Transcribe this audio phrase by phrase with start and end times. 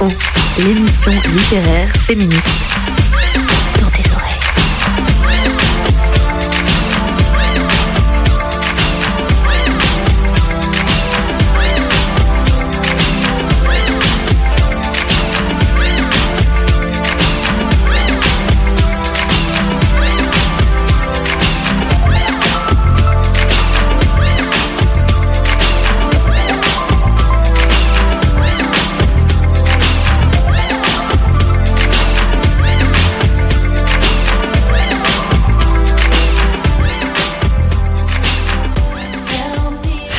[0.00, 0.08] Oh,
[0.58, 2.48] l'émission littéraire féministe.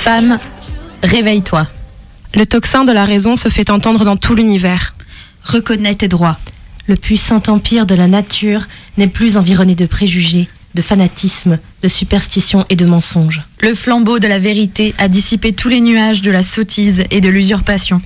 [0.07, 0.39] Femme,
[1.03, 1.67] réveille-toi.
[2.33, 4.95] Le tocsin de la raison se fait entendre dans tout l'univers.
[5.43, 6.39] Reconnais tes droits.
[6.87, 12.65] Le puissant empire de la nature n'est plus environné de préjugés, de fanatisme, de superstitions
[12.69, 13.43] et de mensonges.
[13.59, 17.27] Le flambeau de la vérité a dissipé tous les nuages de la sottise et de
[17.27, 17.99] l'usurpation.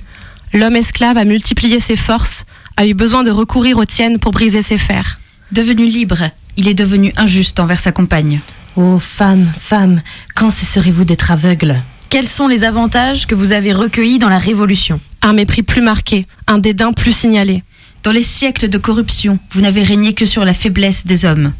[0.52, 4.62] L'homme esclave a multiplié ses forces, a eu besoin de recourir aux tiennes pour briser
[4.62, 5.20] ses fers.
[5.52, 8.40] Devenu libre, il est devenu injuste envers sa compagne.
[8.74, 10.02] Ô femme, femme,
[10.34, 11.80] quand cesserez-vous d'être aveugle?
[12.12, 16.26] Quels sont les avantages que vous avez recueillis dans la Révolution Un mépris plus marqué,
[16.46, 17.64] un dédain plus signalé.
[18.02, 21.54] Dans les siècles de corruption, vous n'avez régné que sur la faiblesse des hommes.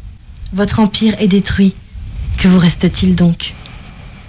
[0.53, 1.73] Votre empire est détruit.
[2.37, 3.55] Que vous reste-t-il donc?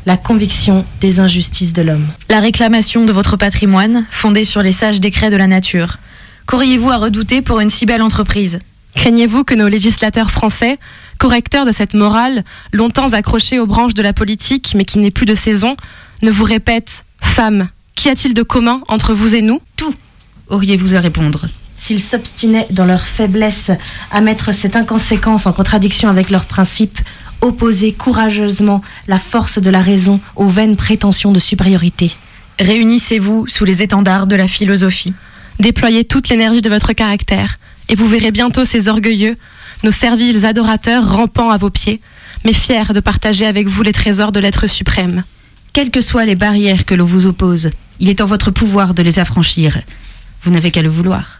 [0.06, 2.06] La conviction des injustices de l'homme.
[2.30, 5.98] La réclamation de votre patrimoine, fondée sur les sages décrets de la nature.
[6.46, 8.60] Qu'auriez-vous à redouter pour une si belle entreprise?
[8.94, 10.78] Craignez-vous que nos législateurs français,
[11.18, 15.26] correcteurs de cette morale, longtemps accrochés aux branches de la politique, mais qui n'est plus
[15.26, 15.76] de saison,
[16.24, 19.60] ne vous répètent Femme, qu'y a-t-il de commun entre vous et nous?
[19.76, 19.94] Tout,
[20.48, 21.46] auriez-vous à répondre.
[21.76, 23.70] S'ils s'obstinaient dans leur faiblesse
[24.10, 26.98] à mettre cette inconséquence en contradiction avec leurs principes,
[27.40, 32.12] opposer courageusement la force de la raison aux vaines prétentions de supériorité.
[32.58, 35.12] Réunissez-vous sous les étendards de la philosophie.
[35.58, 39.36] Déployez toute l'énergie de votre caractère, et vous verrez bientôt ces orgueilleux,
[39.82, 42.00] nos serviles adorateurs rampant à vos pieds,
[42.44, 45.24] mais fiers de partager avec vous les trésors de l'être suprême.
[45.74, 49.02] Quelles que soient les barrières que l'on vous oppose, il est en votre pouvoir de
[49.02, 49.82] les affranchir.
[50.42, 51.38] Vous n'avez qu'à le vouloir.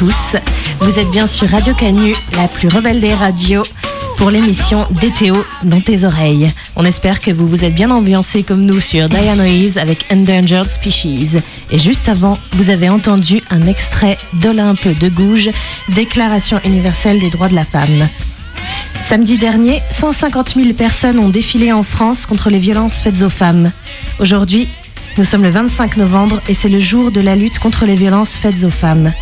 [0.00, 3.64] Vous êtes bien sur Radio Canu, la plus rebelle des radios.
[4.16, 6.52] pour l'émission DTO dans tes oreilles.
[6.76, 11.38] On espère que vous vous êtes bien ambiancés comme nous sur Reeves avec Endangered Species.
[11.70, 15.50] Et juste avant, vous avez entendu un extrait d'Olympe de Gouges,
[15.88, 18.08] Déclaration universelle des droits de la femme.
[19.02, 23.72] Samedi dernier, 150 000 personnes ont défilé en France contre les violences faites aux femmes.
[24.20, 24.68] Aujourd'hui,
[25.16, 28.34] nous sommes le 25 novembre et c'est le jour de la lutte contre les violences
[28.34, 29.12] faites aux femmes.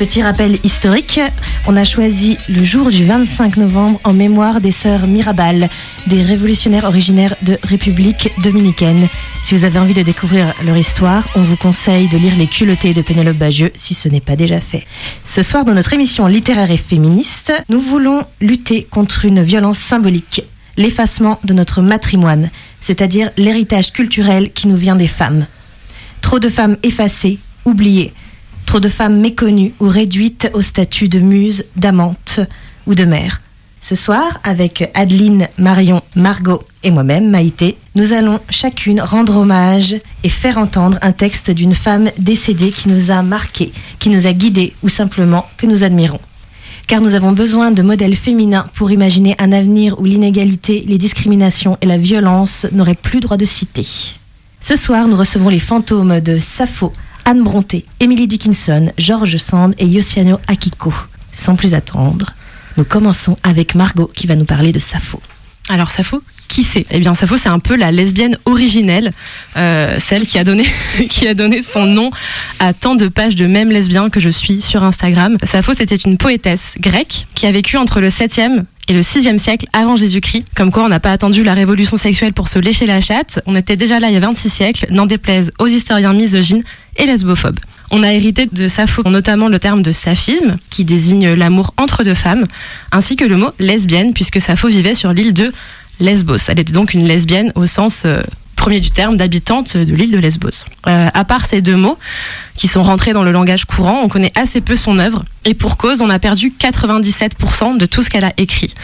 [0.00, 1.20] Petit rappel historique,
[1.66, 5.68] on a choisi le jour du 25 novembre en mémoire des sœurs Mirabal,
[6.06, 9.10] des révolutionnaires originaires de République dominicaine.
[9.42, 12.94] Si vous avez envie de découvrir leur histoire, on vous conseille de lire Les culottés
[12.94, 14.86] de Pénélope Bagieux si ce n'est pas déjà fait.
[15.26, 20.44] Ce soir, dans notre émission littéraire et féministe, nous voulons lutter contre une violence symbolique,
[20.78, 22.48] l'effacement de notre matrimoine,
[22.80, 25.46] c'est-à-dire l'héritage culturel qui nous vient des femmes.
[26.22, 28.14] Trop de femmes effacées, oubliées,
[28.70, 32.38] Trop de femmes méconnues ou réduites au statut de muse, d'amante
[32.86, 33.42] ou de mère.
[33.80, 40.28] Ce soir, avec Adeline, Marion, Margot et moi-même, Maïté, nous allons chacune rendre hommage et
[40.28, 44.72] faire entendre un texte d'une femme décédée qui nous a marqués, qui nous a guidés
[44.84, 46.20] ou simplement que nous admirons.
[46.86, 51.76] Car nous avons besoin de modèles féminins pour imaginer un avenir où l'inégalité, les discriminations
[51.80, 53.88] et la violence n'auraient plus droit de citer.
[54.60, 56.92] Ce soir, nous recevons les fantômes de Sappho,
[57.24, 60.92] Anne Bronté, Emily Dickinson, George Sand et Yossiano Akiko.
[61.32, 62.32] Sans plus attendre,
[62.76, 65.20] nous commençons avec Margot qui va nous parler de Sappho.
[65.68, 66.84] Alors Sappho, qui c'est?
[66.90, 69.12] Eh bien Sappho, c'est un peu la lesbienne originelle,
[69.56, 70.64] euh, celle qui a, donné,
[71.08, 72.10] qui a donné son nom
[72.58, 75.38] à tant de pages de même lesbiens que je suis sur Instagram.
[75.44, 79.66] Sappho, c'était une poétesse grecque qui a vécu entre le 7e et le 6e siècle
[79.72, 80.46] avant Jésus-Christ.
[80.56, 83.40] Comme quoi, on n'a pas attendu la révolution sexuelle pour se lécher la chatte.
[83.46, 86.64] On était déjà là il y a 26 siècles, n'en déplaise aux historiens misogynes
[87.00, 87.58] et lesbophobes.
[87.90, 92.14] On a hérité de Sappho notamment le terme de saphisme, qui désigne l'amour entre deux
[92.14, 92.46] femmes,
[92.92, 95.52] ainsi que le mot lesbienne, puisque Sappho vivait sur l'île de
[95.98, 96.48] Lesbos.
[96.48, 98.22] Elle était donc une lesbienne au sens euh,
[98.54, 100.66] premier du terme d'habitante de l'île de Lesbos.
[100.86, 101.98] Euh, à part ces deux mots,
[102.56, 105.76] qui sont rentrés dans le langage courant, on connaît assez peu son œuvre, et pour
[105.76, 108.74] cause, on a perdu 97% de tout ce qu'elle a écrit.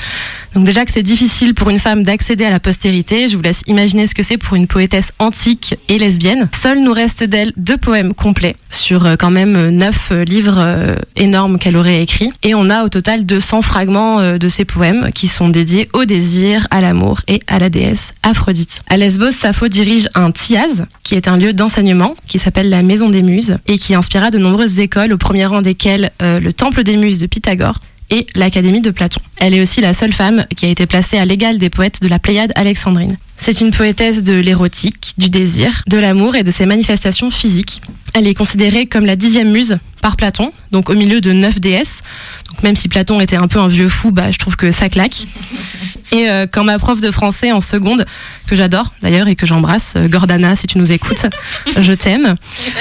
[0.56, 3.60] Donc déjà que c'est difficile pour une femme d'accéder à la postérité, je vous laisse
[3.66, 6.48] imaginer ce que c'est pour une poétesse antique et lesbienne.
[6.58, 10.96] Seul nous reste d'elle deux poèmes complets sur euh, quand même neuf euh, livres euh,
[11.14, 12.32] énormes qu'elle aurait écrits.
[12.42, 16.66] Et on a au total 200 fragments de ces poèmes qui sont dédiés au désir,
[16.70, 18.82] à l'amour et à la déesse Aphrodite.
[18.88, 23.10] À Lesbos, Sappho dirige un tiaz, qui est un lieu d'enseignement qui s'appelle la Maison
[23.10, 26.10] des Muses et qui inspira de nombreuses écoles, au premier rang desquelles
[26.46, 29.20] le Temple des Muses de Pythagore et l'Académie de Platon.
[29.38, 32.06] Elle est aussi la seule femme qui a été placée à l'égal des poètes de
[32.06, 33.16] la Pléiade alexandrine.
[33.36, 37.82] C'est une poétesse de l'érotique, du désir, de l'amour et de ses manifestations physiques.
[38.14, 42.02] Elle est considérée comme la dixième muse par Platon, donc au milieu de neuf déesses.
[42.48, 44.88] Donc même si Platon était un peu un vieux fou, bah, je trouve que ça
[44.88, 45.24] claque.
[46.12, 48.04] Et euh, quand ma prof de français en seconde,
[48.46, 51.26] que j'adore d'ailleurs et que j'embrasse, euh, Gordana, si tu nous écoutes,
[51.78, 52.36] je t'aime.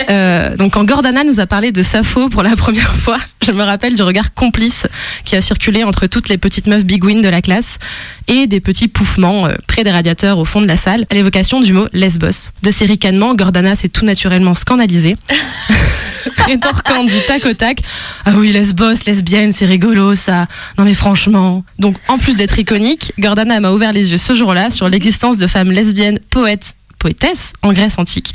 [0.09, 3.63] Euh, donc quand Gordana nous a parlé de Sappho pour la première fois, je me
[3.63, 4.85] rappelle du regard complice
[5.25, 7.79] qui a circulé entre toutes les petites meufs bigouines de la classe
[8.27, 11.73] et des petits pouffements près des radiateurs au fond de la salle à l'évocation du
[11.73, 12.51] mot lesbos.
[12.61, 15.17] De ces ricanements, Gordana s'est tout naturellement scandalisée.
[16.45, 17.79] rétorquant du tac au tac.
[18.25, 20.47] Ah oui, lesbos, lesbienne, c'est rigolo ça.
[20.77, 21.63] Non mais franchement.
[21.79, 25.47] Donc en plus d'être iconique, Gordana m'a ouvert les yeux ce jour-là sur l'existence de
[25.47, 28.33] femmes lesbiennes, poètes, poétesses en Grèce antique.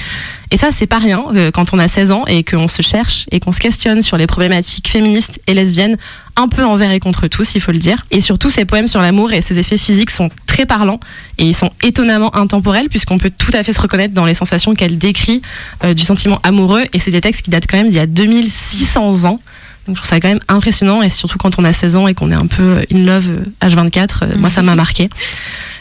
[0.52, 3.26] Et ça, c'est pas rien euh, quand on a 16 ans et qu'on se cherche
[3.32, 5.96] et qu'on se questionne sur les problématiques féministes et lesbiennes
[6.36, 8.04] un peu envers et contre tous, il faut le dire.
[8.12, 11.00] Et surtout, ses poèmes sur l'amour et ses effets physiques sont très parlants
[11.38, 14.74] et ils sont étonnamment intemporels puisqu'on peut tout à fait se reconnaître dans les sensations
[14.74, 15.42] qu'elle décrit
[15.82, 16.84] euh, du sentiment amoureux.
[16.92, 19.40] Et c'est des textes qui datent quand même d'il y a 2600 ans.
[19.86, 22.14] Donc je trouve ça quand même impressionnant et surtout quand on a 16 ans et
[22.14, 23.30] qu'on est un peu in love
[23.62, 25.08] H24, euh, moi ça m'a marqué.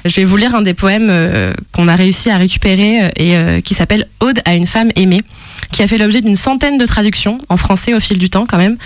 [0.06, 3.74] Je vais vous lire un des poèmes euh, qu'on a réussi à récupérer et qui
[3.74, 5.22] s'appelle Ode à une femme aimée
[5.72, 8.58] qui a fait l'objet d'une centaine de traductions en français au fil du temps quand
[8.58, 8.78] même.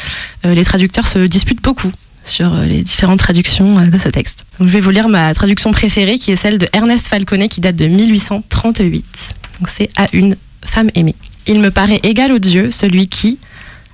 [0.43, 1.91] les traducteurs se disputent beaucoup
[2.25, 4.45] sur les différentes traductions de ce texte.
[4.59, 7.61] Donc, je vais vous lire ma traduction préférée qui est celle de Ernest Falconet qui
[7.61, 9.35] date de 1838.
[9.59, 11.15] Donc c'est à une femme aimée.
[11.47, 13.37] Il me paraît égal aux dieux celui qui,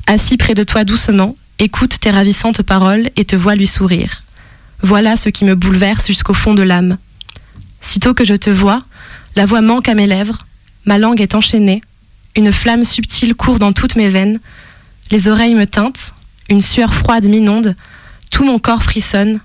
[0.10, 4.24] assis près de toi doucement, écoute tes ravissantes paroles et te voit lui sourire.
[4.82, 6.98] Voilà ce qui me bouleverse jusqu'au fond de l'âme.
[7.80, 8.82] Sitôt que je te vois,
[9.36, 10.48] la voix manque à mes lèvres,
[10.86, 11.82] ma langue est enchaînée,
[12.36, 14.40] une flamme subtile court dans toutes mes veines,
[15.12, 16.16] les oreilles me teintent,
[16.50, 17.76] une sueur froide m'inonde,
[18.32, 19.40] tout mon corps frissonne,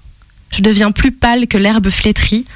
[0.51, 2.47] je deviens plus pâle que l'herbe flétrie,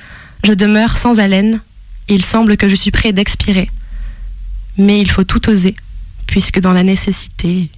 [0.45, 1.61] je demeure sans haleine,
[2.09, 3.71] il semble que je suis prêt d'expirer.
[4.79, 5.77] Mais il faut tout oser,
[6.27, 7.69] puisque dans la nécessité...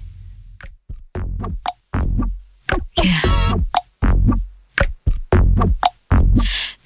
[3.03, 3.21] Yeah.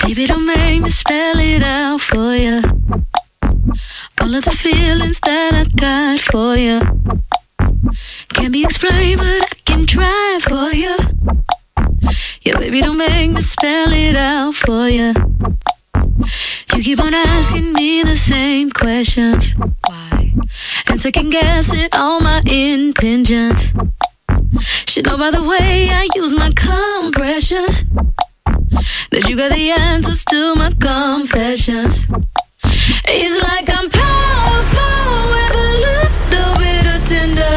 [0.05, 2.63] Baby, don't make me spell it out for you.
[4.21, 6.81] All of the feelings that I got for you
[8.45, 10.95] can't be explained, but I can try for you.
[12.43, 15.15] Yeah, baby, don't make me spell it out for you.
[16.75, 19.55] You keep on asking me the same questions.
[19.89, 20.35] Why?
[20.89, 23.73] And second guessing all my intentions.
[24.61, 27.67] Should know by the way I use my compression
[29.11, 32.07] that you got the answers to my confessions.
[33.07, 37.57] It's like I'm powerful with a little bit of tender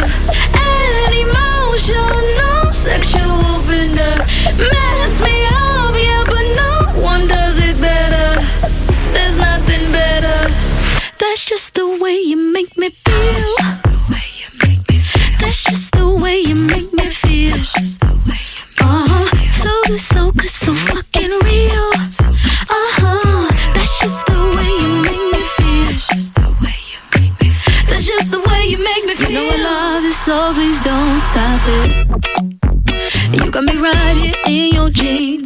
[0.54, 4.16] and emotional sexual bender.
[4.58, 8.42] Mess me up, yeah, but no one does it better.
[9.13, 10.51] There's nothing better.
[11.20, 13.56] That's just the way you make me feel.
[15.39, 15.97] That's just
[31.67, 35.43] You got me right here in your jean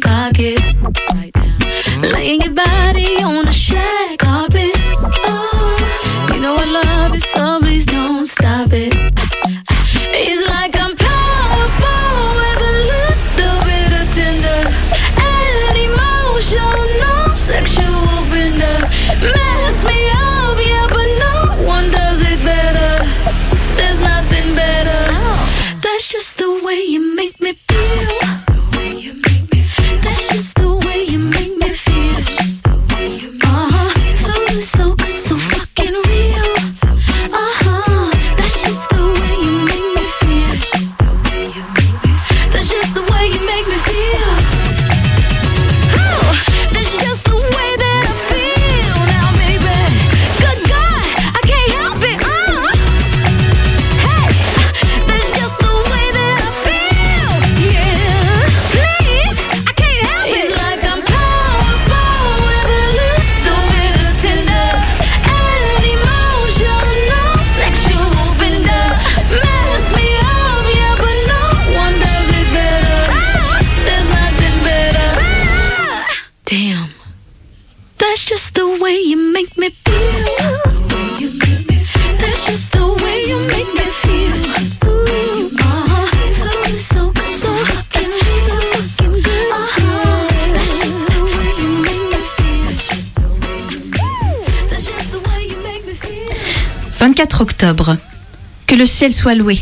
[98.82, 99.60] le ciel soit loué.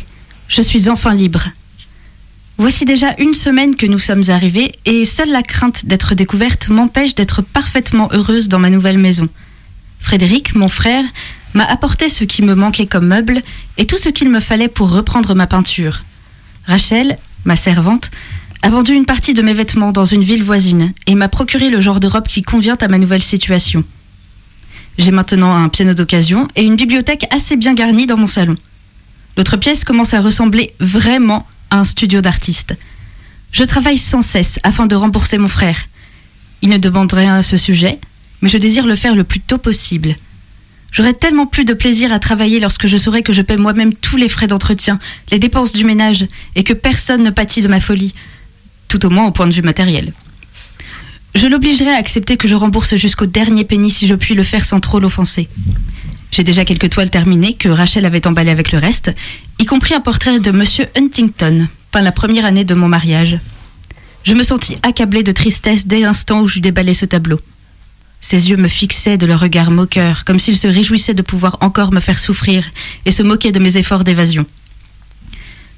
[0.48, 1.50] Je suis enfin libre.
[2.56, 7.14] Voici déjà une semaine que nous sommes arrivés et seule la crainte d'être découverte m'empêche
[7.14, 9.28] d'être parfaitement heureuse dans ma nouvelle maison.
[9.98, 11.04] Frédéric, mon frère,
[11.52, 13.42] m'a apporté ce qui me manquait comme meuble
[13.76, 16.02] et tout ce qu'il me fallait pour reprendre ma peinture.
[16.64, 18.10] Rachel, ma servante,
[18.62, 21.82] a vendu une partie de mes vêtements dans une ville voisine et m'a procuré le
[21.82, 23.84] genre de robe qui convient à ma nouvelle situation.
[24.96, 28.56] J'ai maintenant un piano d'occasion et une bibliothèque assez bien garnie dans mon salon.
[29.37, 32.75] L'autre pièce commence à ressembler vraiment à un studio d'artiste.
[33.52, 35.88] Je travaille sans cesse afin de rembourser mon frère.
[36.62, 37.99] Il ne demande rien à ce sujet,
[38.42, 40.16] mais je désire le faire le plus tôt possible.
[40.92, 44.16] J'aurai tellement plus de plaisir à travailler lorsque je saurai que je paie moi-même tous
[44.16, 44.99] les frais d'entretien,
[45.30, 48.14] les dépenses du ménage, et que personne ne pâtit de ma folie,
[48.88, 50.12] tout au moins au point de vue matériel.
[51.37, 54.64] Je l'obligerai à accepter que je rembourse jusqu'au dernier penny si je puis le faire
[54.64, 55.49] sans trop l'offenser.
[56.30, 59.10] J'ai déjà quelques toiles terminées que Rachel avait emballées avec le reste,
[59.58, 63.38] y compris un portrait de Monsieur Huntington, peint la première année de mon mariage.
[64.22, 67.40] Je me sentis accablée de tristesse dès l'instant où j'eus déballé ce tableau.
[68.20, 71.92] Ses yeux me fixaient de leur regard moqueur, comme s'ils se réjouissaient de pouvoir encore
[71.92, 72.64] me faire souffrir
[73.06, 74.46] et se moquer de mes efforts d'évasion.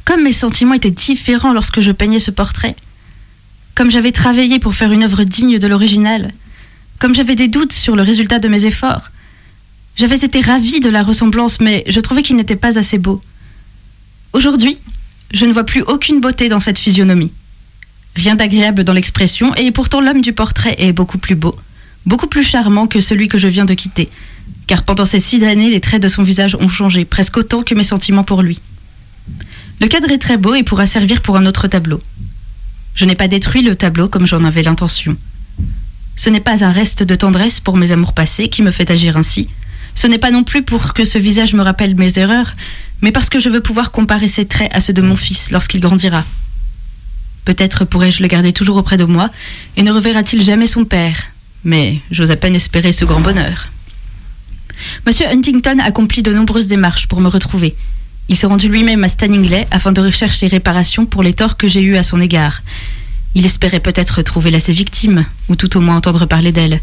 [0.04, 2.74] Comme mes sentiments étaient différents lorsque je peignais ce portrait,
[3.74, 6.32] comme j'avais travaillé pour faire une œuvre digne de l'original,
[6.98, 9.10] comme j'avais des doutes sur le résultat de mes efforts,
[9.96, 13.20] j'avais été ravie de la ressemblance, mais je trouvais qu'il n'était pas assez beau.
[14.32, 14.78] Aujourd'hui,
[15.32, 17.32] je ne vois plus aucune beauté dans cette physionomie.
[18.16, 21.54] Rien d'agréable dans l'expression, et pourtant l'homme du portrait est beaucoup plus beau,
[22.06, 24.08] beaucoup plus charmant que celui que je viens de quitter,
[24.66, 27.74] car pendant ces six années, les traits de son visage ont changé, presque autant que
[27.74, 28.60] mes sentiments pour lui.
[29.80, 32.00] Le cadre est très beau et pourra servir pour un autre tableau.
[32.94, 35.16] Je n'ai pas détruit le tableau comme j'en avais l'intention.
[36.14, 39.16] Ce n'est pas un reste de tendresse pour mes amours passés qui me fait agir
[39.16, 39.48] ainsi.
[39.94, 42.54] Ce n'est pas non plus pour que ce visage me rappelle mes erreurs,
[43.02, 45.80] mais parce que je veux pouvoir comparer ses traits à ceux de mon fils lorsqu'il
[45.80, 46.24] grandira.
[47.44, 49.30] Peut-être pourrais-je le garder toujours auprès de moi,
[49.76, 51.32] et ne reverra-t-il jamais son père,
[51.64, 53.70] mais j'ose à peine espérer ce grand bonheur.
[55.06, 57.74] Monsieur Huntington accomplit de nombreuses démarches pour me retrouver.
[58.28, 61.82] Il s'est rendu lui-même à Stanningley afin de rechercher réparation pour les torts que j'ai
[61.82, 62.62] eus à son égard.
[63.34, 66.80] Il espérait peut-être trouver là ses victimes, ou tout au moins entendre parler d'elles.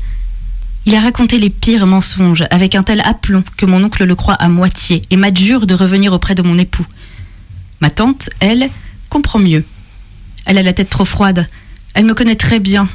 [0.86, 4.36] Il a raconté les pires mensonges avec un tel aplomb que mon oncle le croit
[4.36, 6.86] à moitié et m'adjure de revenir auprès de mon époux.
[7.82, 8.70] Ma tante, elle,
[9.10, 9.64] comprend mieux.
[10.46, 11.48] Elle a la tête trop froide.
[11.94, 12.90] Elle me connaît très bien.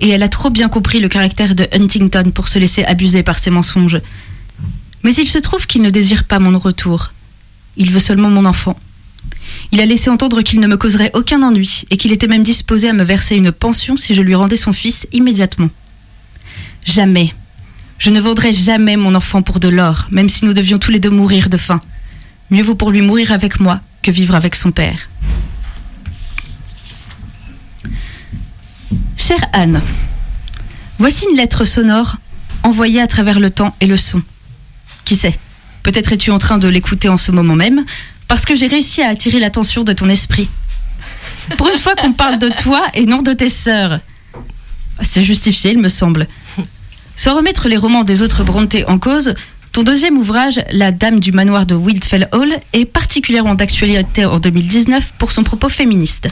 [0.00, 3.38] Et elle a trop bien compris le caractère de Huntington pour se laisser abuser par
[3.38, 4.00] ses mensonges.
[5.02, 7.12] Mais il se trouve qu'il ne désire pas mon retour.
[7.76, 8.78] Il veut seulement mon enfant.
[9.72, 12.88] Il a laissé entendre qu'il ne me causerait aucun ennui et qu'il était même disposé
[12.88, 15.70] à me verser une pension si je lui rendais son fils immédiatement.
[16.84, 17.34] Jamais.
[17.98, 21.00] Je ne vendrai jamais mon enfant pour de l'or, même si nous devions tous les
[21.00, 21.80] deux mourir de faim.
[22.50, 25.08] Mieux vaut pour lui mourir avec moi que vivre avec son père.
[29.16, 29.82] Chère Anne,
[30.98, 32.16] voici une lettre sonore
[32.62, 34.22] envoyée à travers le temps et le son.
[35.04, 35.38] Qui sait
[35.82, 37.84] Peut-être es-tu en train de l'écouter en ce moment même,
[38.28, 40.48] parce que j'ai réussi à attirer l'attention de ton esprit.
[41.56, 44.00] Pour une fois qu'on parle de toi et non de tes sœurs.
[45.02, 46.26] C'est justifié, il me semble.
[47.18, 49.34] Sans remettre les romans des autres Brontë en cause,
[49.72, 55.14] ton deuxième ouvrage, La Dame du manoir de Wildfell Hall, est particulièrement d'actualité en 2019
[55.18, 56.28] pour son propos féministe.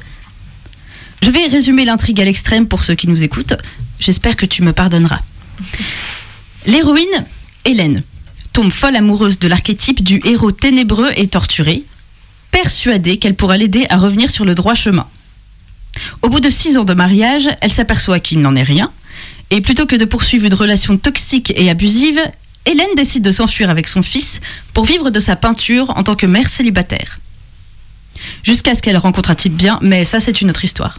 [1.24, 3.54] Je vais résumer l'intrigue à l'extrême pour ceux qui nous écoutent.
[3.98, 5.22] J'espère que tu me pardonneras.
[6.66, 7.26] L'héroïne,
[7.64, 8.04] Hélène,
[8.52, 11.82] tombe folle amoureuse de l'archétype du héros ténébreux et torturé,
[12.52, 15.08] persuadée qu'elle pourra l'aider à revenir sur le droit chemin.
[16.22, 18.92] Au bout de six ans de mariage, elle s'aperçoit qu'il n'en est rien,
[19.50, 22.20] et plutôt que de poursuivre une relation toxique et abusive,
[22.64, 24.40] Hélène décide de s'enfuir avec son fils
[24.74, 27.20] pour vivre de sa peinture en tant que mère célibataire.
[28.42, 30.98] Jusqu'à ce qu'elle rencontre un type bien, mais ça c'est une autre histoire.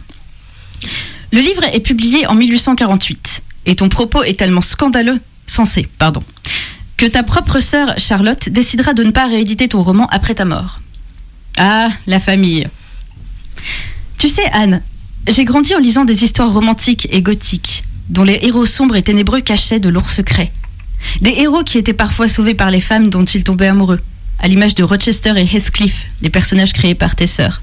[1.30, 6.22] Le livre est publié en 1848, et ton propos est tellement scandaleux, censé, pardon,
[6.96, 10.80] que ta propre sœur Charlotte décidera de ne pas rééditer ton roman après ta mort.
[11.58, 12.66] Ah, la famille.
[14.16, 14.82] Tu sais, Anne,
[15.26, 19.40] j'ai grandi en lisant des histoires romantiques et gothiques, dont les héros sombres et ténébreux
[19.40, 20.50] cachaient de lourds secrets.
[21.20, 24.00] Des héros qui étaient parfois sauvés par les femmes dont ils tombaient amoureux,
[24.40, 27.60] à l'image de Rochester et Heathcliff, les personnages créés par tes sœurs.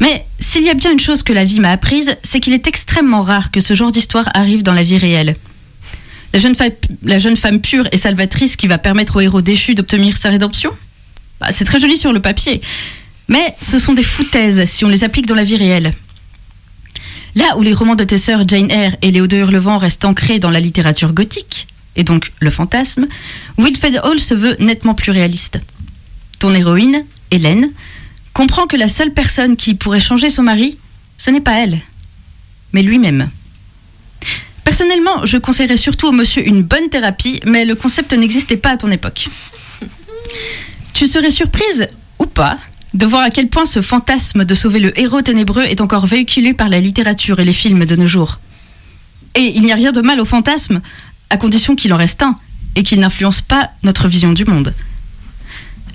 [0.00, 2.66] Mais s'il y a bien une chose que la vie m'a apprise, c'est qu'il est
[2.66, 5.36] extrêmement rare que ce genre d'histoire arrive dans la vie réelle.
[6.32, 6.64] La jeune, fa-
[7.02, 10.70] la jeune femme pure et salvatrice qui va permettre au héros déchu d'obtenir sa rédemption?
[11.40, 12.60] Bah, C'est très joli sur le papier,
[13.28, 15.92] mais ce sont des foutaises si on les applique dans la vie réelle.
[17.36, 20.38] Là où les romans de tes sœurs Jane Eyre et Léo de Hurlevent restent ancrés
[20.38, 23.06] dans la littérature gothique, et donc le fantasme,
[23.58, 25.60] Wilfred Hall se veut nettement plus réaliste.
[26.38, 27.70] Ton héroïne, Hélène,
[28.32, 30.78] comprend que la seule personne qui pourrait changer son mari,
[31.18, 31.78] ce n'est pas elle,
[32.72, 33.28] mais lui-même.
[34.64, 38.76] Personnellement, je conseillerais surtout au monsieur une bonne thérapie, mais le concept n'existait pas à
[38.78, 39.28] ton époque.
[40.94, 41.86] Tu serais surprise,
[42.18, 42.58] ou pas,
[42.96, 46.54] de voir à quel point ce fantasme de sauver le héros ténébreux est encore véhiculé
[46.54, 48.38] par la littérature et les films de nos jours.
[49.34, 50.80] Et il n'y a rien de mal au fantasme,
[51.28, 52.34] à condition qu'il en reste un,
[52.74, 54.72] et qu'il n'influence pas notre vision du monde.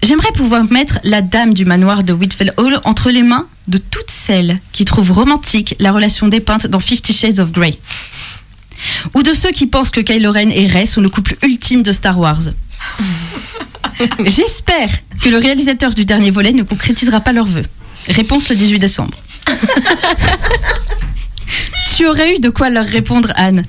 [0.04, 4.12] J'aimerais pouvoir mettre la dame du manoir de Whitfell Hall entre les mains de toutes
[4.12, 7.80] celles qui trouvent romantique la relation dépeinte dans Fifty Shades of Grey.
[9.16, 11.92] Ou de ceux qui pensent que Kylo Ren et Rey sont le couple ultime de
[11.92, 12.50] Star Wars.
[14.26, 14.90] J'espère
[15.22, 17.66] que le réalisateur du dernier volet ne concrétisera pas leurs vœux.
[18.08, 19.18] Réponse le 18 décembre.
[21.96, 23.66] tu aurais eu de quoi leur répondre, Anne.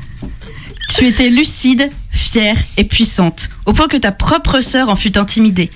[0.94, 5.70] Tu étais lucide, fière et puissante, au point que ta propre sœur en fut intimidée.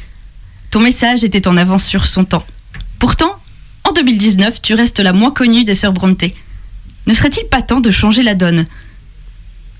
[0.70, 2.44] Ton message était en avance sur son temps.
[2.98, 3.36] Pourtant,
[3.84, 6.34] en 2019, tu restes la moins connue des sœurs Brontë.
[7.06, 8.64] Ne serait-il pas temps de changer la donne?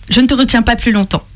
[0.08, 1.26] Je ne te retiens pas plus longtemps.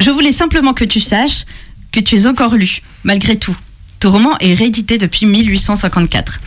[0.00, 1.44] Je voulais simplement que tu saches
[1.92, 3.56] que tu es encore lu, malgré tout.
[4.00, 6.40] Ton roman est réédité depuis 1854.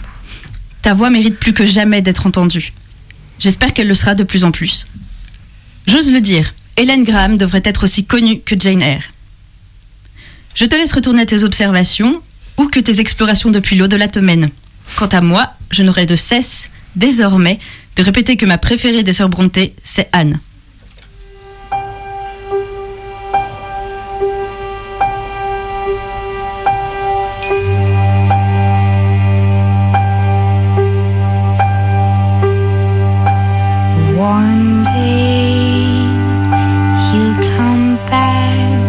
[0.81, 2.73] Ta voix mérite plus que jamais d'être entendue.
[3.39, 4.88] J'espère qu'elle le sera de plus en plus.
[5.88, 9.12] J'ose le dire, Hélène Graham devrait être aussi connue que Jane Eyre.
[10.55, 12.21] Je te laisse retourner à tes observations
[12.58, 14.49] ou que tes explorations depuis l'au-delà te mènent.
[14.95, 17.60] Quant à moi, je n'aurai de cesse, désormais,
[17.95, 20.39] de répéter que ma préférée des sœurs Brontë, c'est Anne.
[34.25, 35.85] One day
[37.05, 38.81] he'll come back,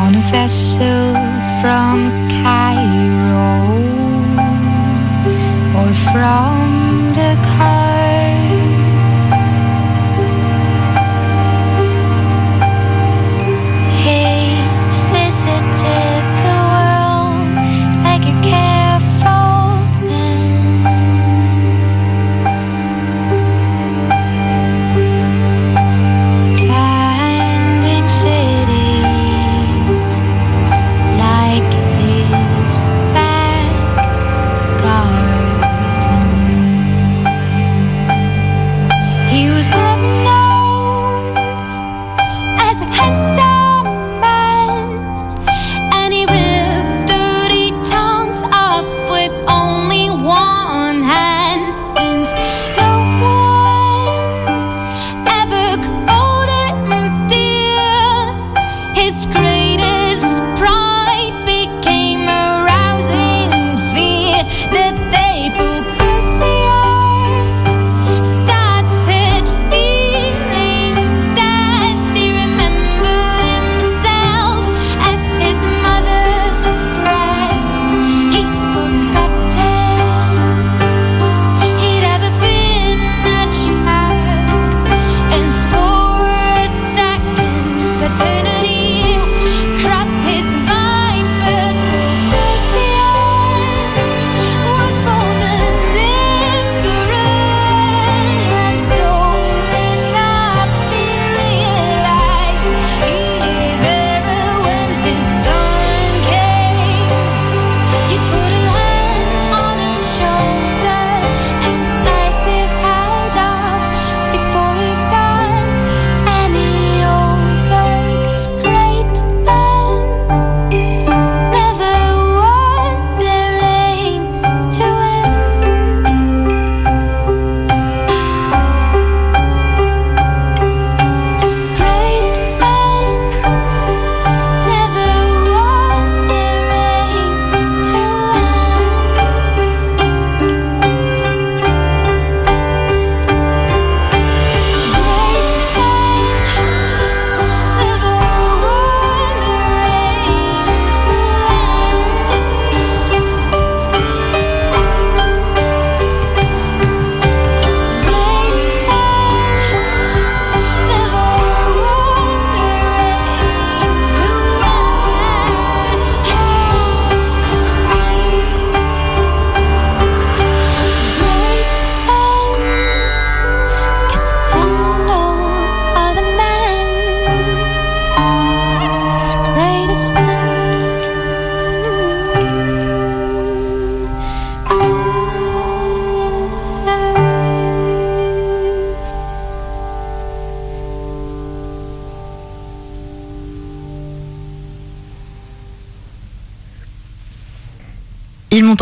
[0.00, 1.14] On a vessel
[1.62, 1.96] from
[2.42, 3.48] Cairo
[5.80, 6.51] or from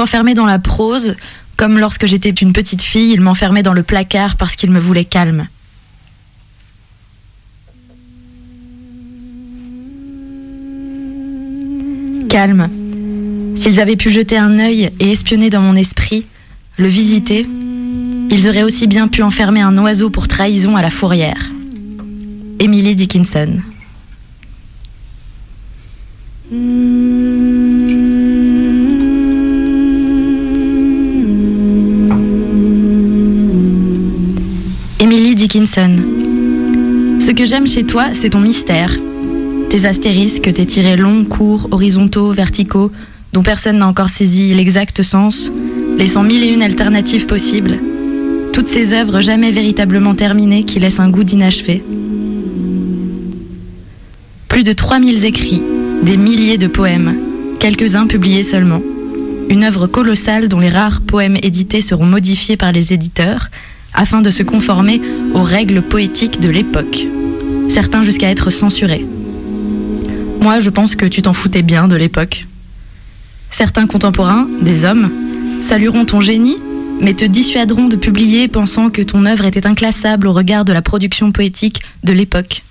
[0.01, 1.15] m'ont enfermée dans la prose,
[1.57, 5.05] comme lorsque j'étais une petite fille, ils m'enfermaient dans le placard parce qu'ils me voulaient
[5.05, 5.47] calme.
[12.31, 12.69] Calme.
[13.57, 16.27] S'ils avaient pu jeter un œil et espionner dans mon esprit,
[16.79, 17.47] le visiter,
[18.31, 21.51] ils auraient aussi bien pu enfermer un oiseau pour trahison à la fourrière.
[22.59, 23.61] Emily Dickinson.
[35.51, 35.97] Dickinson.
[37.19, 38.97] Ce que j'aime chez toi, c'est ton mystère.
[39.69, 42.93] Tes astérisques, tes tirés longs, courts, horizontaux, verticaux,
[43.33, 45.51] dont personne n'a encore saisi l'exact sens,
[45.99, 47.81] laissant mille et une alternatives possibles.
[48.53, 51.83] Toutes ces œuvres jamais véritablement terminées qui laissent un goût d'inachevé.
[54.47, 55.65] Plus de 3000 écrits,
[56.05, 57.17] des milliers de poèmes,
[57.59, 58.83] quelques-uns publiés seulement.
[59.49, 63.51] Une œuvre colossale dont les rares poèmes édités seront modifiés par les éditeurs
[63.95, 65.01] afin de se conformer
[65.35, 67.07] aux règles poétiques de l'époque.
[67.69, 69.07] Certains jusqu'à être censurés.
[70.41, 72.47] Moi, je pense que tu t'en foutais bien de l'époque.
[73.51, 75.11] Certains contemporains, des hommes,
[75.63, 76.57] salueront ton génie,
[77.01, 80.83] mais te dissuaderont de publier pensant que ton œuvre était inclassable au regard de la
[80.83, 82.63] production poétique de l'époque.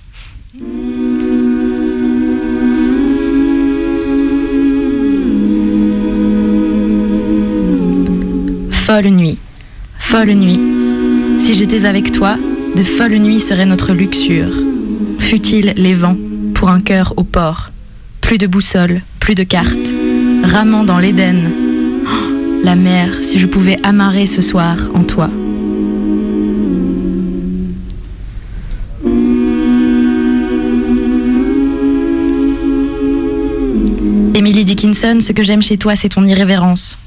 [8.71, 9.37] Folle nuit,
[9.99, 10.59] folle nuit.
[11.39, 12.37] Si j'étais avec toi,
[12.75, 14.63] de folles nuits seraient notre luxure.
[15.19, 16.17] Futiles les vents,
[16.53, 17.71] pour un cœur au port.
[18.21, 19.77] Plus de boussole, plus de cartes.
[20.43, 21.51] Ramant dans l'Éden.
[22.05, 25.29] Oh, la mer, si je pouvais amarrer ce soir en toi.
[34.35, 36.97] Emily Dickinson, ce que j'aime chez toi, c'est ton irrévérence.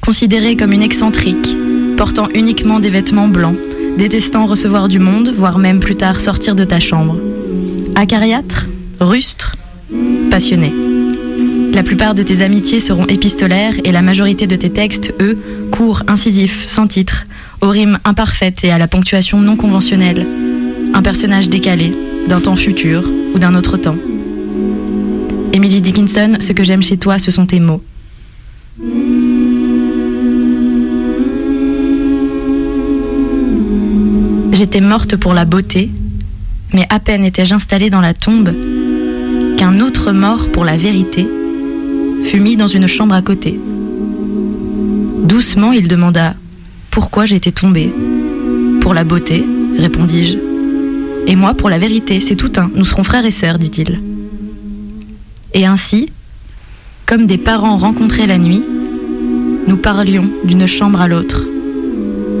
[0.00, 1.56] Considérée comme une excentrique,
[1.96, 3.56] portant uniquement des vêtements blancs,
[3.96, 7.16] détestant recevoir du monde, voire même plus tard sortir de ta chambre.
[7.94, 8.68] Acariâtre,
[9.00, 9.56] rustre,
[10.30, 10.72] passionné.
[11.72, 15.38] La plupart de tes amitiés seront épistolaires et la majorité de tes textes, eux,
[15.70, 17.26] courts, incisifs, sans titre,
[17.60, 20.26] aux rimes imparfaites et à la ponctuation non conventionnelle.
[20.94, 21.92] Un personnage décalé,
[22.28, 23.96] d'un temps futur ou d'un autre temps.
[25.52, 27.82] Emily Dickinson, ce que j'aime chez toi, ce sont tes mots.
[34.60, 35.88] J'étais morte pour la beauté,
[36.74, 38.52] mais à peine étais-je installée dans la tombe
[39.56, 41.26] qu'un autre mort pour la vérité
[42.24, 43.58] fut mis dans une chambre à côté.
[45.22, 46.34] Doucement, il demanda
[46.90, 47.90] pourquoi j'étais tombée.
[48.82, 49.46] Pour la beauté,
[49.78, 50.36] répondis-je.
[51.26, 54.02] Et moi pour la vérité, c'est tout un, nous serons frères et sœurs, dit-il.
[55.54, 56.10] Et ainsi,
[57.06, 58.62] comme des parents rencontrés la nuit,
[59.66, 61.46] nous parlions d'une chambre à l'autre,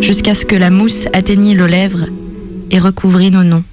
[0.00, 2.06] jusqu'à ce que la mousse atteignît nos lèvres
[2.70, 3.64] et recouvrit nos noms.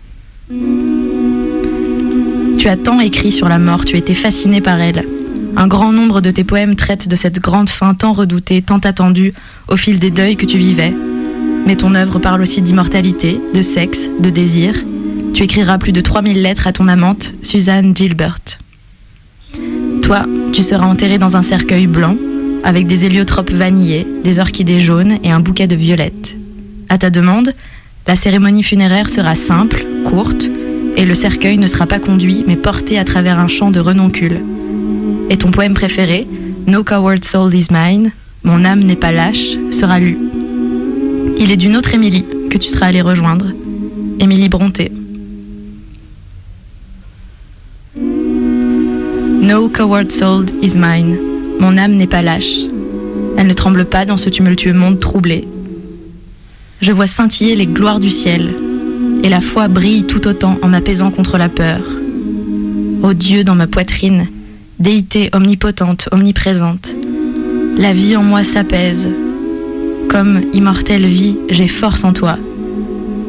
[2.57, 5.05] Tu as tant écrit sur la mort, tu étais fasciné par elle.
[5.55, 9.33] Un grand nombre de tes poèmes traitent de cette grande fin tant redoutée, tant attendue
[9.67, 10.93] au fil des deuils que tu vivais.
[11.65, 14.73] Mais ton œuvre parle aussi d'immortalité, de sexe, de désir.
[15.33, 18.37] Tu écriras plus de 3000 lettres à ton amante, Suzanne Gilbert.
[20.01, 22.15] Toi, tu seras enterré dans un cercueil blanc,
[22.63, 26.35] avec des héliotropes vanillés, des orchidées jaunes et un bouquet de violettes.
[26.89, 27.53] À ta demande,
[28.07, 30.49] la cérémonie funéraire sera simple, courte,
[30.95, 34.41] et le cercueil ne sera pas conduit, mais porté à travers un champ de renoncules.
[35.29, 36.27] Et ton poème préféré,
[36.65, 38.11] No Coward Soul is Mine,
[38.43, 40.17] Mon âme n'est pas lâche, sera lu.
[41.37, 43.47] Il est d'une autre Émilie que tu seras allé rejoindre,
[44.19, 44.91] Émilie Bronté.
[49.47, 51.26] No coward soul is mine.
[51.59, 52.67] Mon âme n'est pas lâche.
[53.37, 55.47] Elle ne tremble pas dans ce tumultueux monde troublé.
[56.81, 58.53] Je vois scintiller les gloires du ciel,
[59.23, 61.81] et la foi brille tout autant en m'apaisant contre la peur.
[63.01, 64.27] Ô Dieu dans ma poitrine,
[64.79, 66.95] déité omnipotente, omniprésente,
[67.77, 69.09] la vie en moi s'apaise.
[70.09, 72.37] Comme immortelle vie, j'ai force en toi.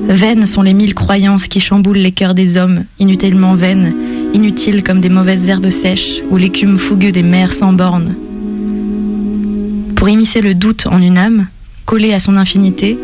[0.08, 3.94] Vaines sont les mille croyances qui chamboulent les cœurs des hommes, inutilement vaines,
[4.34, 8.14] inutiles comme des mauvaises herbes sèches ou l'écume fougueux des mers sans bornes.
[9.96, 11.48] Pour immiscer le doute en une âme,
[11.84, 12.98] collée à son infinité,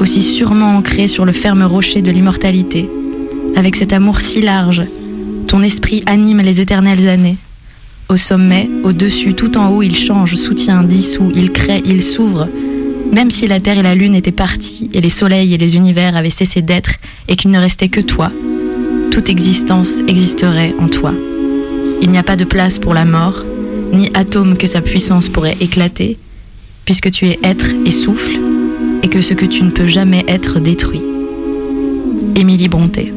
[0.00, 2.88] aussi sûrement ancrée sur le ferme rocher de l'immortalité,
[3.56, 4.84] avec cet amour si large,
[5.46, 7.38] ton esprit anime les éternelles années.
[8.08, 12.48] Au sommet, au-dessus, tout en haut, il change, soutient, dissout, il crée, il s'ouvre.
[13.12, 16.16] Même si la Terre et la Lune étaient partis, et les soleils et les univers
[16.16, 16.92] avaient cessé d'être,
[17.28, 18.30] et qu'il ne restait que toi,
[19.10, 21.12] toute existence existerait en toi.
[22.00, 23.44] Il n'y a pas de place pour la mort,
[23.92, 26.18] ni atome que sa puissance pourrait éclater,
[26.84, 28.38] puisque tu es être et souffle,
[29.02, 31.02] et que ce que tu ne peux jamais être détruit.
[32.36, 33.12] Émilie Bronté.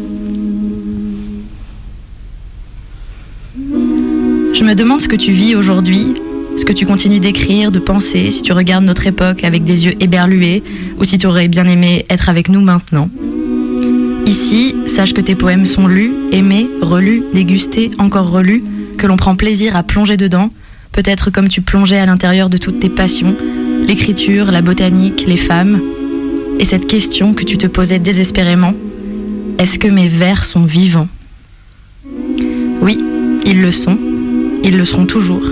[4.54, 6.16] Je me demande ce que tu vis aujourd'hui,
[6.58, 9.96] ce que tu continues d'écrire, de penser, si tu regardes notre époque avec des yeux
[10.00, 10.64] éberlués,
[11.00, 13.10] ou si tu aurais bien aimé être avec nous maintenant.
[14.32, 18.64] Ici, sache que tes poèmes sont lus, aimés, relus, dégustés, encore relus,
[18.98, 20.50] que l'on prend plaisir à plonger dedans,
[20.94, 23.36] peut-être comme tu plongeais à l'intérieur de toutes tes passions,
[23.86, 25.82] l'écriture, la botanique, les femmes.
[26.60, 28.74] Et cette question que tu te posais désespérément,
[29.58, 31.10] est-ce que mes vers sont vivants?
[32.82, 33.00] Oui,
[33.46, 33.98] ils le sont,
[34.64, 35.44] ils le seront toujours.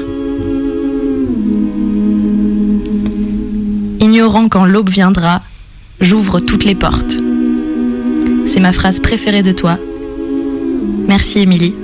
[3.99, 5.41] Ignorant quand l'aube viendra,
[5.99, 7.19] j'ouvre toutes les portes.
[8.59, 9.79] Ma phrase préférée de toi.
[11.07, 11.75] Merci Émilie.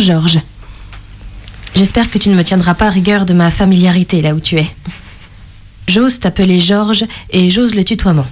[0.00, 0.40] Georges,
[1.74, 4.66] j'espère que tu ne me tiendras pas rigueur de ma familiarité là où tu es.
[5.88, 8.26] J'ose t'appeler Georges et j'ose le tutoiement.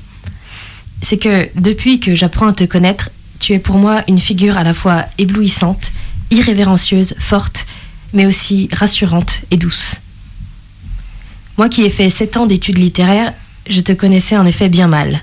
[1.02, 4.64] C'est que depuis que j'apprends à te connaître, tu es pour moi une figure à
[4.64, 5.92] la fois éblouissante,
[6.30, 7.66] irrévérencieuse, forte,
[8.14, 9.96] mais aussi rassurante et douce.
[11.58, 13.34] Moi qui ai fait sept ans d'études littéraires,
[13.68, 15.20] je te connaissais en effet bien mal.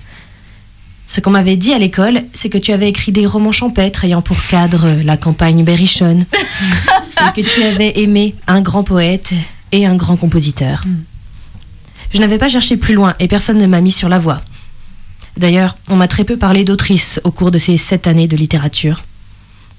[1.08, 4.22] Ce qu'on m'avait dit à l'école, c'est que tu avais écrit des romans champêtres ayant
[4.22, 6.26] pour cadre la campagne berrichonne,
[7.36, 9.34] et que tu avais aimé un grand poète
[9.72, 10.84] et un grand compositeur.
[12.14, 14.42] Je n'avais pas cherché plus loin et personne ne m'a mis sur la voie.
[15.38, 19.04] D'ailleurs, on m'a très peu parlé d'autrices au cours de ces sept années de littérature.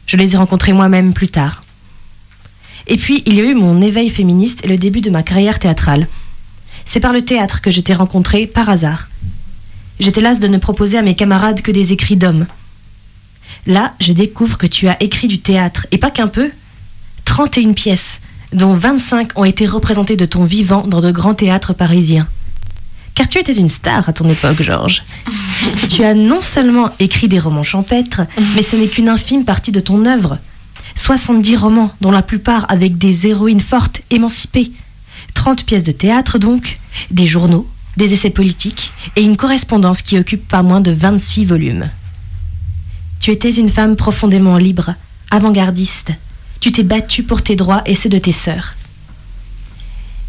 [0.06, 1.64] Je les ai rencontrées moi-même plus tard.
[2.86, 5.58] Et puis, il y a eu mon éveil féministe et le début de ma carrière
[5.58, 6.06] théâtrale.
[6.84, 9.08] C'est par le théâtre que je t'ai rencontré par hasard.
[9.98, 12.46] J'étais lasse de ne proposer à mes camarades que des écrits d'hommes.
[13.66, 16.50] Là, je découvre que tu as écrit du théâtre, et pas qu'un peu.
[17.24, 18.20] 31 pièces,
[18.52, 22.28] dont 25 ont été représentées de ton vivant dans de grands théâtres parisiens.
[23.14, 25.02] Car tu étais une star à ton époque, Georges.
[25.90, 28.22] tu as non seulement écrit des romans champêtres,
[28.54, 30.38] mais ce n'est qu'une infime partie de ton œuvre.
[30.94, 34.70] 70 romans, dont la plupart avec des héroïnes fortes, émancipées.
[35.35, 36.78] 30 pièces de théâtre donc,
[37.11, 41.90] des journaux, des essais politiques et une correspondance qui occupe pas moins de 26 volumes.
[43.20, 44.94] Tu étais une femme profondément libre,
[45.30, 46.12] avant-gardiste.
[46.61, 48.74] Tu t'es battue pour tes droits et ceux de tes sœurs.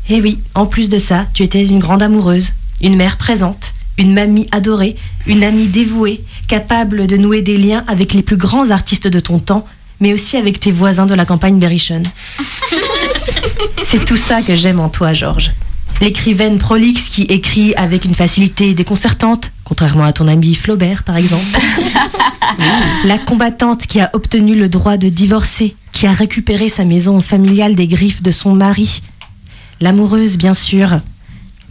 [0.10, 4.14] Et oui, en plus de ça, tu étais une grande amoureuse, une mère présente, une
[4.14, 9.08] mamie adorée, une amie dévouée, capable de nouer des liens avec les plus grands artistes
[9.08, 9.66] de ton temps,
[10.00, 12.06] mais aussi avec tes voisins de la campagne berrichonne.
[13.84, 15.52] C'est tout ça que j'aime en toi, Georges.
[16.00, 21.46] L'écrivaine prolixe qui écrit avec une facilité déconcertante, contrairement à ton ami Flaubert par exemple.
[23.06, 27.76] La combattante qui a obtenu le droit de divorcer, qui a récupéré sa maison familiale
[27.76, 29.02] des griffes de son mari.
[29.82, 31.00] L'amoureuse, bien sûr.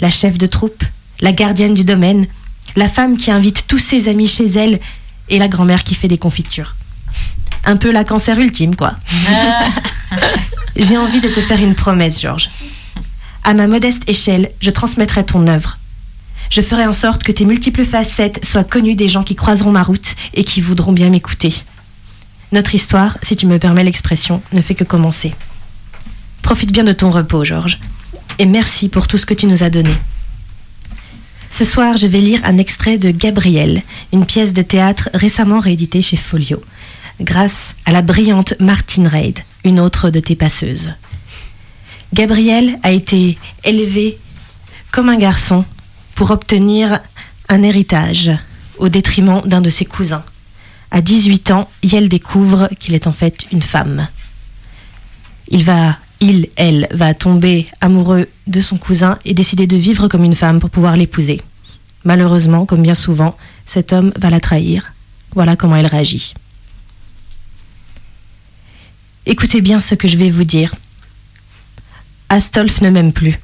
[0.00, 0.84] La chef de troupe,
[1.20, 2.26] la gardienne du domaine,
[2.74, 4.80] la femme qui invite tous ses amis chez elle
[5.28, 6.76] et la grand-mère qui fait des confitures.
[7.64, 8.94] Un peu la cancer ultime, quoi.
[10.76, 12.50] J'ai envie de te faire une promesse, Georges.
[13.46, 15.78] À ma modeste échelle, je transmettrai ton œuvre.
[16.50, 19.84] Je ferai en sorte que tes multiples facettes soient connues des gens qui croiseront ma
[19.84, 21.54] route et qui voudront bien m'écouter.
[22.50, 25.32] Notre histoire, si tu me permets l'expression, ne fait que commencer.
[26.42, 27.78] Profite bien de ton repos, Georges.
[28.40, 29.94] Et merci pour tout ce que tu nous as donné.
[31.48, 36.02] Ce soir, je vais lire un extrait de Gabriel, une pièce de théâtre récemment rééditée
[36.02, 36.60] chez Folio,
[37.20, 40.90] grâce à la brillante Martine Reid, une autre de tes passeuses.
[42.14, 44.18] Gabriel a été élevé
[44.90, 45.64] comme un garçon
[46.14, 47.00] pour obtenir
[47.48, 48.30] un héritage
[48.78, 50.24] au détriment d'un de ses cousins.
[50.90, 54.08] À 18 ans, Yel découvre qu'il est en fait une femme.
[55.48, 60.24] Il va, il, elle, va tomber amoureux de son cousin et décider de vivre comme
[60.24, 61.40] une femme pour pouvoir l'épouser.
[62.04, 64.92] Malheureusement, comme bien souvent, cet homme va la trahir.
[65.34, 66.34] Voilà comment elle réagit.
[69.26, 70.72] Écoutez bien ce que je vais vous dire.
[72.28, 73.38] Astolphe ne m'aime plus.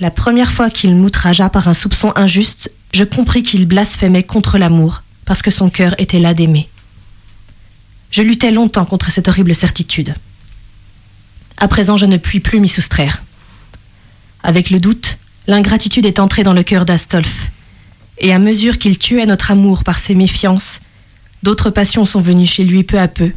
[0.00, 5.02] La première fois qu'il m'outragea par un soupçon injuste, je compris qu'il blasphémait contre l'amour,
[5.26, 6.68] parce que son cœur était là d'aimer.
[8.10, 10.14] Je luttais longtemps contre cette horrible certitude.
[11.58, 13.22] À présent, je ne puis plus m'y soustraire.
[14.42, 17.48] Avec le doute, l'ingratitude est entrée dans le cœur d'Astolphe.
[18.16, 20.80] Et à mesure qu'il tuait notre amour par ses méfiances,
[21.42, 23.32] d'autres passions sont venues chez lui peu à peu,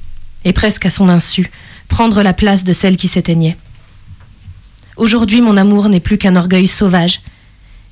[0.46, 1.52] et presque à son insu,
[1.92, 3.58] prendre la place de celles qui s'éteignaient.
[4.96, 7.20] Aujourd'hui, mon amour n'est plus qu'un orgueil sauvage,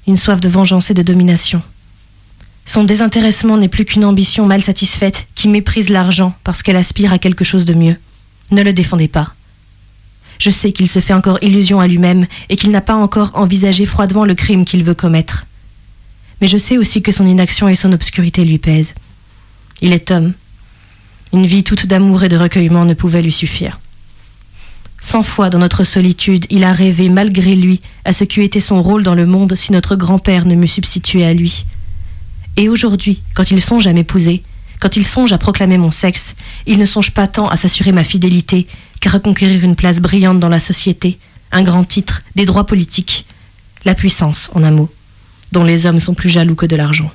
[0.07, 1.61] une soif de vengeance et de domination.
[2.65, 7.19] Son désintéressement n'est plus qu'une ambition mal satisfaite qui méprise l'argent parce qu'elle aspire à
[7.19, 7.97] quelque chose de mieux.
[8.51, 9.33] Ne le défendez pas.
[10.39, 13.85] Je sais qu'il se fait encore illusion à lui-même et qu'il n'a pas encore envisagé
[13.85, 15.45] froidement le crime qu'il veut commettre.
[16.39, 18.95] Mais je sais aussi que son inaction et son obscurité lui pèsent.
[19.81, 20.31] Il est homme.
[21.33, 23.77] Une vie toute d'amour et de recueillement ne pouvait lui suffire.
[25.01, 28.81] Cent fois dans notre solitude, il a rêvé, malgré lui, à ce qu'eût été son
[28.81, 31.65] rôle dans le monde si notre grand-père ne m'eût substitué à lui.
[32.57, 34.43] Et aujourd'hui, quand il songe à m'épouser,
[34.79, 36.35] quand il songe à proclamer mon sexe,
[36.65, 38.67] il ne songe pas tant à s'assurer ma fidélité
[38.99, 41.19] qu'à reconquérir une place brillante dans la société,
[41.51, 43.25] un grand titre, des droits politiques,
[43.85, 44.89] la puissance, en un mot,
[45.51, 47.11] dont les hommes sont plus jaloux que de l'argent.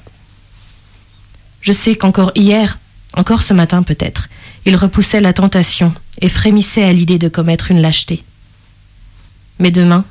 [1.60, 2.78] Je sais qu'encore hier,
[3.14, 4.28] encore ce matin peut-être,
[4.66, 8.24] il repoussait la tentation et frémissait à l'idée de commettre une lâcheté.
[9.58, 10.04] Mais demain,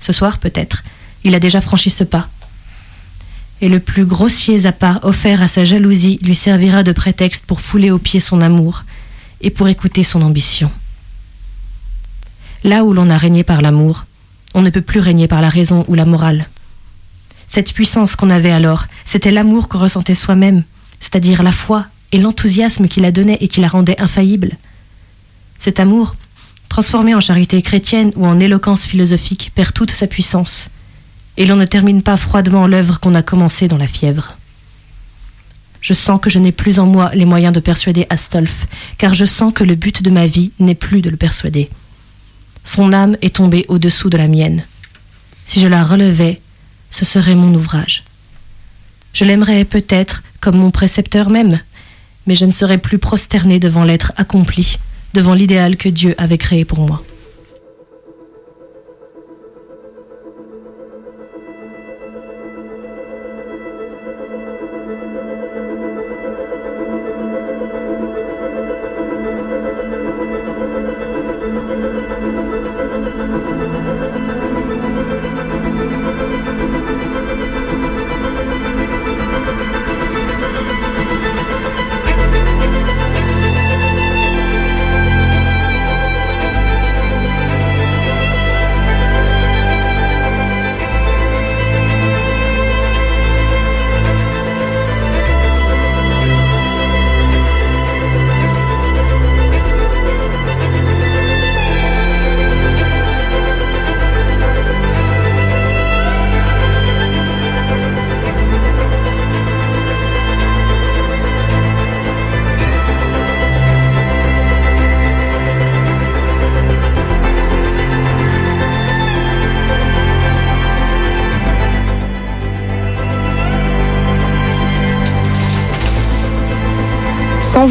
[0.00, 0.84] ce soir peut-être,
[1.24, 2.28] il a déjà franchi ce pas.
[3.60, 7.90] Et le plus grossier appât offert à sa jalousie lui servira de prétexte pour fouler
[7.90, 8.84] aux pieds son amour
[9.40, 10.70] et pour écouter son ambition.
[12.64, 14.06] Là où l'on a régné par l'amour,
[14.54, 16.48] on ne peut plus régner par la raison ou la morale.
[17.46, 20.64] Cette puissance qu'on avait alors, c'était l'amour qu'on ressentait soi-même,
[21.00, 24.56] c'est-à-dire la foi et l'enthousiasme qui la donnait et qui la rendait infaillible.
[25.58, 26.14] Cet amour,
[26.68, 30.70] transformé en charité chrétienne ou en éloquence philosophique, perd toute sa puissance,
[31.36, 34.38] et l'on ne termine pas froidement l'œuvre qu'on a commencée dans la fièvre.
[35.80, 38.66] Je sens que je n'ai plus en moi les moyens de persuader Astolphe,
[38.98, 41.70] car je sens que le but de ma vie n'est plus de le persuader.
[42.64, 44.64] Son âme est tombée au-dessous de la mienne.
[45.46, 46.40] Si je la relevais,
[46.90, 48.04] ce serait mon ouvrage.
[49.14, 51.60] Je l'aimerais peut-être comme mon précepteur même,
[52.26, 54.78] mais je ne serais plus prosternée devant l'être accompli,
[55.14, 57.02] devant l'idéal que Dieu avait créé pour moi.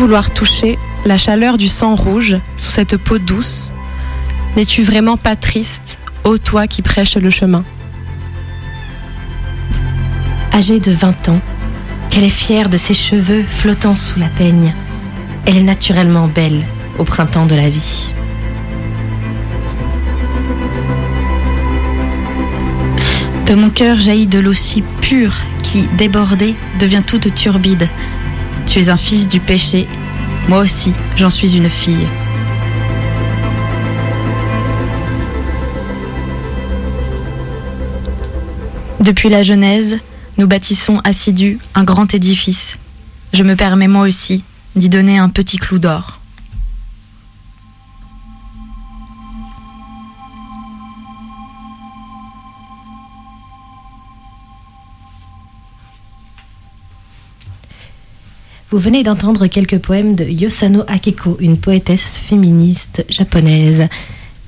[0.08, 3.74] Vouloir toucher la chaleur du sang rouge sous cette peau douce,
[4.56, 7.66] n'es-tu vraiment pas triste, ô toi qui prêches le chemin?
[10.54, 11.42] Âgée de 20 ans,
[12.10, 14.74] qu'elle est fière de ses cheveux flottant sous la peigne.
[15.46, 16.64] Elle est naturellement belle
[16.98, 18.10] au printemps de la vie.
[23.46, 27.90] De mon cœur jaillit de l'eau si pure qui, débordée, devient toute turbide.
[28.68, 29.88] Tu es un fils du péché.
[30.50, 32.06] Moi aussi, j'en suis une fille.
[39.00, 40.00] Depuis la Genèse,
[40.38, 42.78] nous bâtissons assidus un grand édifice.
[43.34, 44.44] Je me permets moi aussi
[44.76, 46.17] d'y donner un petit clou d'or.
[58.70, 63.88] Vous venez d'entendre quelques poèmes de Yosano Akeko, une poétesse féministe japonaise.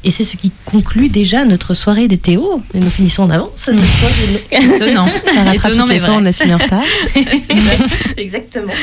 [0.04, 2.62] Et c'est ce qui conclut déjà notre soirée des Théo.
[2.74, 3.52] Et nous finissons en avance.
[3.56, 4.10] cette fois.
[4.52, 5.08] Étonnant.
[5.26, 6.12] Ça rattrape Étonnant, mais vrai.
[6.16, 6.84] on a fini en retard.
[8.18, 8.74] Exactement.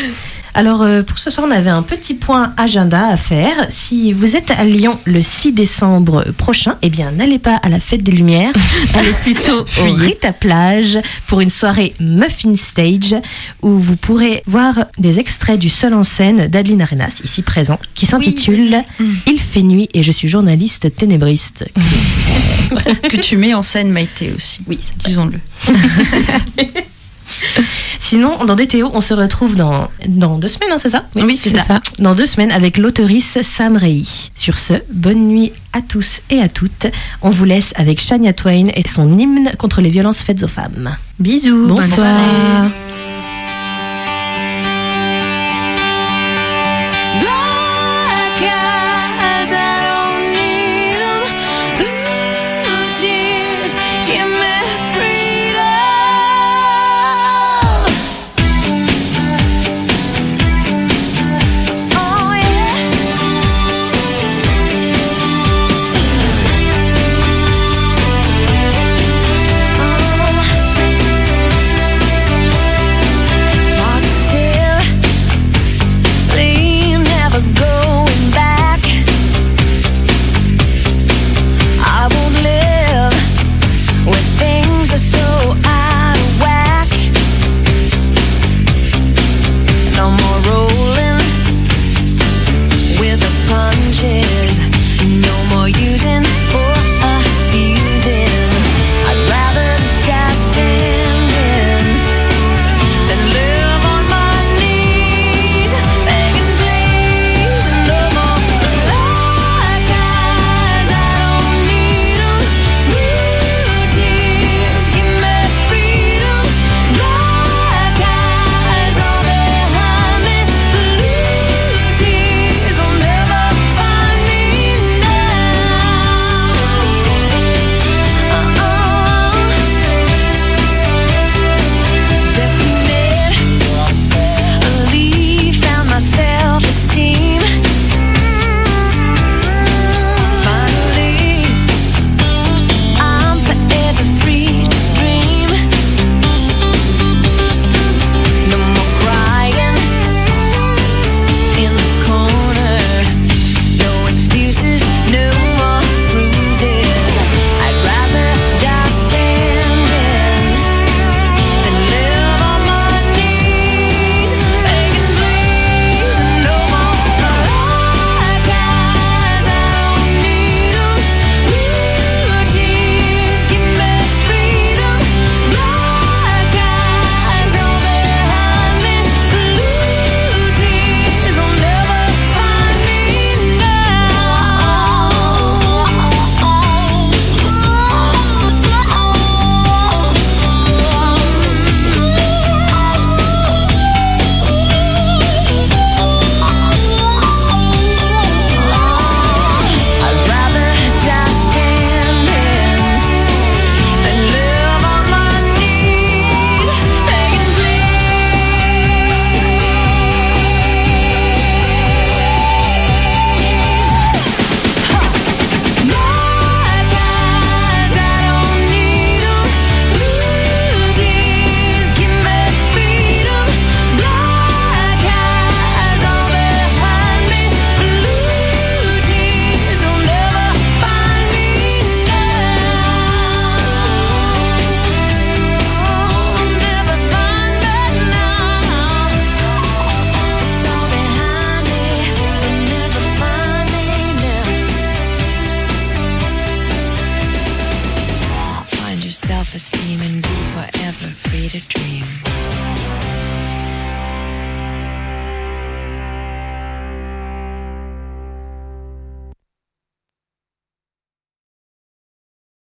[0.57, 3.67] Alors euh, pour ce soir, on avait un petit point agenda à faire.
[3.69, 7.79] Si vous êtes à Lyon le 6 décembre prochain, eh bien n'allez pas à la
[7.79, 8.55] fête des Lumières,
[8.95, 13.15] allez plutôt au Rita Plage pour une soirée Muffin Stage
[13.61, 18.07] où vous pourrez voir des extraits du seul en scène d'Adeline Arenas, ici présent, qui
[18.07, 18.83] s'intitule
[19.27, 21.67] Il fait nuit et je suis journaliste ténébriste.
[23.11, 24.63] que tu mets en scène Maïté aussi.
[24.67, 25.39] Oui, disons-le.
[27.99, 31.05] Sinon, dans DTO, on se retrouve dans, dans deux semaines, hein, c'est ça?
[31.15, 31.81] Oui, c'est ça.
[31.99, 34.03] Dans deux semaines avec l'auteurice Sam Rei.
[34.35, 36.87] Sur ce, bonne nuit à tous et à toutes.
[37.23, 40.97] On vous laisse avec Shania Twain et son hymne contre les violences faites aux femmes.
[41.19, 41.67] Bisous.
[41.67, 42.71] Bonsoir.